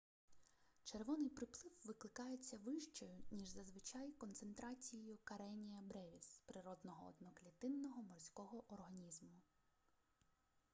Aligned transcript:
червоний 0.83 1.29
приплив 1.29 1.71
викликається 1.85 2.57
вищою 2.57 3.21
ніж 3.31 3.47
зазвичай 3.47 4.11
концентрацією 4.11 5.17
кареніа 5.23 5.81
бревіс 5.81 6.41
природного 6.45 7.07
одноклітинного 7.07 8.01
морського 8.01 8.63
організму 8.67 9.41